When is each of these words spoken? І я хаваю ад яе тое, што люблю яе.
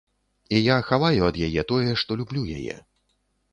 І 0.55 0.61
я 0.67 0.77
хаваю 0.87 1.21
ад 1.27 1.37
яе 1.49 1.65
тое, 1.73 1.91
што 2.05 2.19
люблю 2.25 2.49
яе. 2.57 2.81